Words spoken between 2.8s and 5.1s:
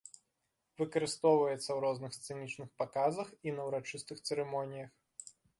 паказах і на ўрачыстых цырымоніях.